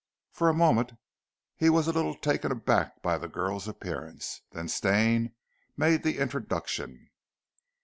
[0.31, 0.93] For a moment
[1.57, 5.35] he was a little taken aback by the girl's appearance, then Stane
[5.77, 7.11] made the introduction.